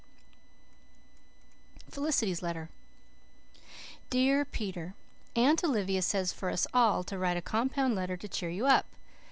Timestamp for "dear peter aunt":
4.09-5.63